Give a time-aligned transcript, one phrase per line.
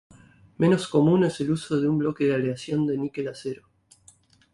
[0.57, 3.67] Menos común es el uso de un bloque de aleación de niquel-acero.